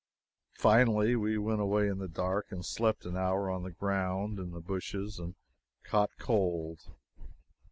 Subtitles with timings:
[0.57, 4.49] Finally we went away in the dark and slept an hour on the ground, in
[4.49, 5.35] the bushes, and
[5.83, 6.79] caught cold.